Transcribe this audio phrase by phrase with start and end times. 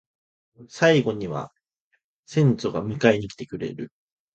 [0.67, 1.51] 最期には
[2.25, 3.91] 先祖が迎えに来てくれる